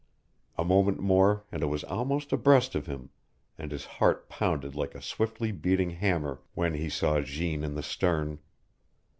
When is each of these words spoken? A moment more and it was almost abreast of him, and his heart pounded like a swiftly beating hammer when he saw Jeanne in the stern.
A 0.57 0.63
moment 0.65 0.99
more 0.99 1.43
and 1.51 1.61
it 1.61 1.67
was 1.67 1.83
almost 1.83 2.33
abreast 2.33 2.73
of 2.73 2.87
him, 2.87 3.11
and 3.55 3.71
his 3.71 3.85
heart 3.85 4.27
pounded 4.29 4.73
like 4.73 4.95
a 4.95 4.99
swiftly 4.99 5.51
beating 5.51 5.91
hammer 5.91 6.39
when 6.55 6.73
he 6.73 6.89
saw 6.89 7.19
Jeanne 7.21 7.63
in 7.63 7.75
the 7.75 7.83
stern. 7.83 8.39